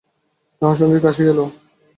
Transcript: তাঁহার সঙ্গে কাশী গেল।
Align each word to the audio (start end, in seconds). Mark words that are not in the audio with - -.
তাঁহার 0.61 0.77
সঙ্গে 0.79 0.99
কাশী 1.05 1.23
গেল। 1.27 1.39